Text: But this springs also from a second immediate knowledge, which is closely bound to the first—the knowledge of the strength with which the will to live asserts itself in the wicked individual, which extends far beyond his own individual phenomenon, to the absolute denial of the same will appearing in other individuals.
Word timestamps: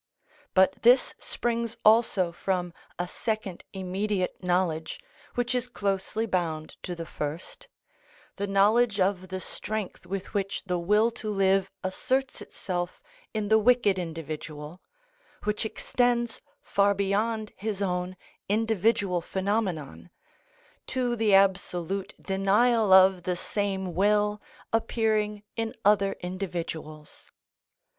But 0.55 0.81
this 0.81 1.13
springs 1.19 1.77
also 1.85 2.31
from 2.31 2.73
a 2.97 3.07
second 3.07 3.65
immediate 3.71 4.43
knowledge, 4.43 4.99
which 5.35 5.53
is 5.53 5.67
closely 5.67 6.25
bound 6.25 6.75
to 6.81 6.95
the 6.95 7.05
first—the 7.05 8.47
knowledge 8.47 8.99
of 8.99 9.27
the 9.27 9.39
strength 9.39 10.07
with 10.07 10.33
which 10.33 10.63
the 10.63 10.79
will 10.79 11.11
to 11.11 11.29
live 11.29 11.69
asserts 11.83 12.41
itself 12.41 12.99
in 13.35 13.49
the 13.49 13.59
wicked 13.59 13.99
individual, 13.99 14.81
which 15.43 15.65
extends 15.67 16.41
far 16.63 16.95
beyond 16.95 17.51
his 17.55 17.79
own 17.79 18.17
individual 18.49 19.21
phenomenon, 19.21 20.09
to 20.87 21.15
the 21.15 21.35
absolute 21.35 22.15
denial 22.19 22.91
of 22.91 23.21
the 23.21 23.35
same 23.35 23.93
will 23.93 24.41
appearing 24.73 25.43
in 25.55 25.75
other 25.85 26.13
individuals. 26.21 27.31